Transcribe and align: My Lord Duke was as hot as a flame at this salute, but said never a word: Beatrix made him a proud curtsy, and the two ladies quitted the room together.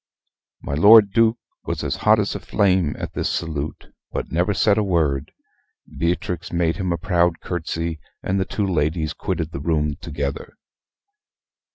My 0.63 0.73
Lord 0.73 1.11
Duke 1.13 1.37
was 1.65 1.83
as 1.83 1.97
hot 1.97 2.17
as 2.17 2.33
a 2.33 2.39
flame 2.39 2.95
at 2.97 3.13
this 3.13 3.29
salute, 3.29 3.91
but 4.11 4.25
said 4.29 4.33
never 4.33 4.81
a 4.81 4.83
word: 4.83 5.31
Beatrix 5.99 6.51
made 6.51 6.77
him 6.77 6.91
a 6.91 6.97
proud 6.97 7.39
curtsy, 7.39 7.99
and 8.23 8.39
the 8.39 8.45
two 8.45 8.65
ladies 8.65 9.13
quitted 9.13 9.51
the 9.51 9.59
room 9.59 9.93
together. 9.97 10.53